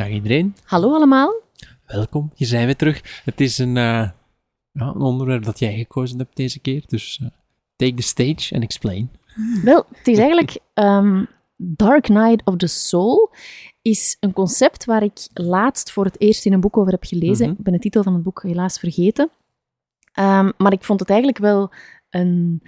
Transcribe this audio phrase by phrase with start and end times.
[0.00, 0.54] Dag iedereen.
[0.64, 1.32] Hallo allemaal.
[1.86, 2.30] Welkom.
[2.34, 3.22] Hier zijn we terug.
[3.24, 4.10] Het is een, eh,
[4.72, 6.84] ja, een onderwerp dat jij gekozen hebt deze keer.
[6.86, 7.28] Dus eh,
[7.76, 9.10] take the stage and explain.
[9.64, 11.24] Wel, het is eigenlijk ehm,
[11.56, 13.34] Dark Night of the Soul
[13.82, 17.48] is een concept waar ik laatst voor het eerst in een boek over heb gelezen.
[17.48, 17.58] Mhm.
[17.58, 19.30] Ik ben de titel van het boek helaas vergeten.
[20.12, 21.70] Ehm, maar ik vond het eigenlijk wel
[22.10, 22.62] een,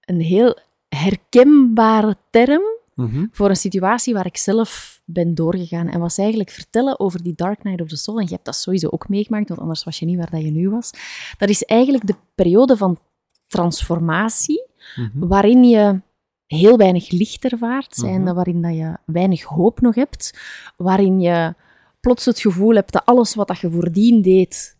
[0.00, 0.58] een heel
[0.88, 2.62] herkenbare term
[2.94, 3.26] Mhm.
[3.30, 5.88] voor een situatie waar ik zelf ben doorgegaan.
[5.88, 8.18] En was eigenlijk vertellen over die Dark Night of the Soul.
[8.18, 10.50] En je hebt dat sowieso ook meegemaakt, want anders was je niet waar dat je
[10.50, 10.90] nu was.
[11.38, 12.98] Dat is eigenlijk de periode van
[13.46, 15.26] transformatie, Mhm.
[15.28, 16.00] waarin je
[16.46, 18.34] heel weinig licht ervaart, Mhm.
[18.34, 20.38] waarin dat je weinig hoop nog hebt,
[20.76, 21.54] waarin je
[22.00, 24.76] plots het gevoel hebt dat alles wat dat je voordien deed,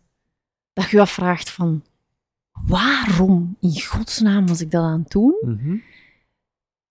[0.73, 1.83] dat je je afvraagt van
[2.67, 5.35] waarom in godsnaam was ik dat aan het doen?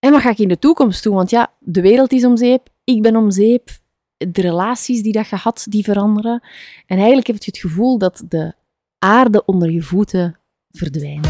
[0.05, 1.15] En wat ga ik in de toekomst doen?
[1.15, 3.69] Want ja, de wereld is om zeep, ik ben om zeep,
[4.17, 6.43] de relaties die dat je had, die veranderen.
[6.87, 8.53] En eigenlijk heb je het gevoel dat de
[8.99, 10.39] aarde onder je voeten
[10.71, 11.29] verdwijnt.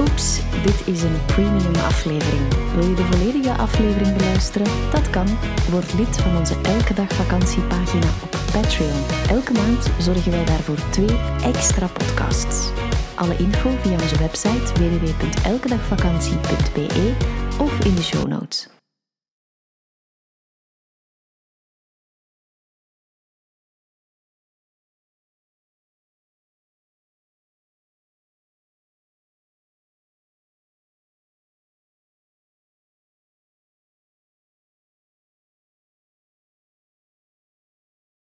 [0.00, 2.72] Oeps, dit is een premium aflevering.
[2.74, 4.90] Wil je de volledige aflevering beluisteren?
[4.90, 5.26] Dat kan.
[5.70, 9.04] Word lid van onze Elke Dag Vakantiepagina op Patreon.
[9.28, 12.70] Elke maand zorgen wij daarvoor twee extra podcasts.
[13.14, 17.42] Alle info via onze website www.elkedagvakantie.be
[17.82, 18.68] in de show notes.